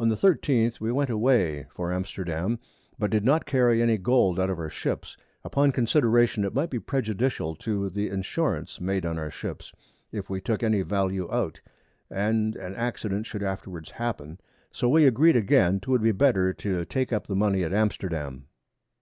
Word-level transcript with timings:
On 0.00 0.08
the 0.08 0.16
13th 0.16 0.80
we 0.80 0.90
went 0.90 1.08
away 1.08 1.66
for 1.72 1.92
Amsterdam, 1.92 2.58
but 2.98 3.12
did 3.12 3.24
not 3.24 3.46
carry 3.46 3.80
any 3.80 3.96
Gold 3.96 4.40
out 4.40 4.50
of 4.50 4.58
our 4.58 4.68
Ships, 4.68 5.16
upon 5.44 5.70
Consideration 5.70 6.44
it 6.44 6.52
might 6.52 6.68
be 6.68 6.80
prejudicial 6.80 7.54
to 7.54 7.88
the 7.88 8.08
Insurance 8.08 8.80
made 8.80 9.06
on 9.06 9.20
our 9.20 9.30
Ships, 9.30 9.72
if 10.10 10.28
we 10.28 10.40
took 10.40 10.64
any 10.64 10.82
Value 10.82 11.30
out, 11.32 11.60
and 12.10 12.56
an 12.56 12.74
Accident 12.74 13.24
should 13.24 13.44
afterwards 13.44 13.92
happen, 13.92 14.40
so 14.72 14.88
we 14.88 15.06
agreed 15.06 15.36
again, 15.36 15.78
'twould 15.78 16.02
be 16.02 16.10
better 16.10 16.52
to 16.54 16.84
take 16.84 17.12
up 17.12 17.28
the 17.28 17.36
Money 17.36 17.62
at 17.62 17.72
Amsterdam. 17.72 18.48